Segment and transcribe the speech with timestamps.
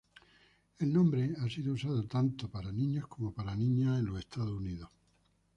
[0.79, 4.89] El nombre ha sido usado tanto para niños como para niñas en Estados Unidos.